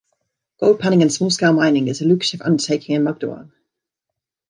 Gold 0.59 0.79
panning 0.79 1.03
and 1.03 1.13
small-scale 1.13 1.53
mining 1.53 1.87
is 1.87 2.01
a 2.01 2.05
lucrative 2.05 2.41
undertaking 2.41 2.95
in 2.95 3.03
Magdiwang. 3.03 3.51